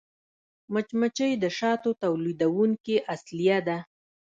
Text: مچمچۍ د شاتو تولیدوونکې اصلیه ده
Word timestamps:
مچمچۍ 0.73 1.31
د 1.43 1.45
شاتو 1.57 1.89
تولیدوونکې 2.03 2.95
اصلیه 3.13 3.57
ده 3.67 3.77